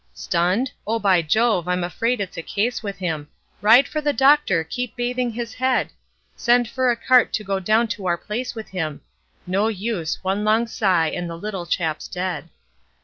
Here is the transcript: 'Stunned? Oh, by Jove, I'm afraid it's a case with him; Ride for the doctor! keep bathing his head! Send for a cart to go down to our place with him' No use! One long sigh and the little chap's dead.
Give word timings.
'Stunned? 0.15 0.71
Oh, 0.87 0.97
by 0.97 1.21
Jove, 1.21 1.67
I'm 1.67 1.83
afraid 1.83 2.19
it's 2.21 2.35
a 2.35 2.41
case 2.41 2.81
with 2.81 2.97
him; 2.97 3.27
Ride 3.61 3.87
for 3.87 4.01
the 4.01 4.13
doctor! 4.13 4.63
keep 4.63 4.95
bathing 4.95 5.29
his 5.29 5.53
head! 5.53 5.91
Send 6.35 6.67
for 6.67 6.89
a 6.89 6.95
cart 6.95 7.31
to 7.33 7.43
go 7.43 7.59
down 7.59 7.87
to 7.89 8.07
our 8.07 8.17
place 8.17 8.55
with 8.55 8.69
him' 8.69 9.01
No 9.45 9.67
use! 9.67 10.17
One 10.23 10.43
long 10.43 10.65
sigh 10.65 11.09
and 11.11 11.29
the 11.29 11.37
little 11.37 11.67
chap's 11.67 12.07
dead. 12.07 12.49